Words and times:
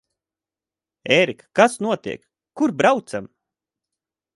Ērika, 1.17 1.47
kas 1.61 1.77
notiek? 1.89 2.27
Kur 2.59 2.77
braucam? 2.83 3.33